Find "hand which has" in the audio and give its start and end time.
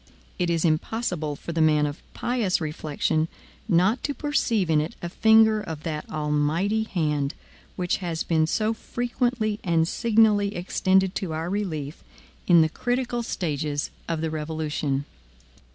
6.85-8.23